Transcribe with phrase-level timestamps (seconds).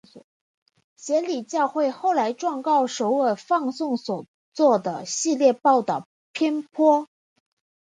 [0.97, 7.07] 摄理教会后来状告首尔放送所做的系列报导偏颇。